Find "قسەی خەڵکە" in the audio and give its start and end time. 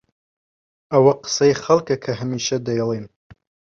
1.23-1.95